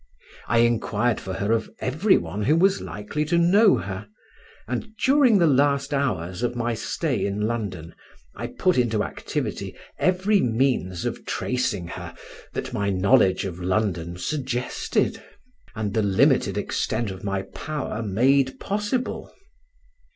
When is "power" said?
17.43-18.01